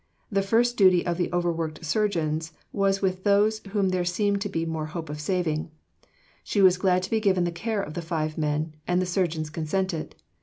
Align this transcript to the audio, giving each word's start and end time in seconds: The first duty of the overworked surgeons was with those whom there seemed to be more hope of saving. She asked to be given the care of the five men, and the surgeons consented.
The 0.31 0.41
first 0.41 0.77
duty 0.77 1.05
of 1.05 1.17
the 1.17 1.31
overworked 1.31 1.85
surgeons 1.85 2.53
was 2.73 3.03
with 3.03 3.23
those 3.23 3.59
whom 3.69 3.89
there 3.89 4.03
seemed 4.03 4.41
to 4.41 4.49
be 4.49 4.65
more 4.65 4.87
hope 4.87 5.11
of 5.11 5.19
saving. 5.21 5.69
She 6.43 6.59
asked 6.59 6.81
to 7.03 7.09
be 7.11 7.19
given 7.19 7.43
the 7.43 7.51
care 7.51 7.83
of 7.83 7.93
the 7.93 8.01
five 8.01 8.35
men, 8.35 8.73
and 8.87 8.99
the 8.99 9.05
surgeons 9.05 9.51
consented. 9.51 10.15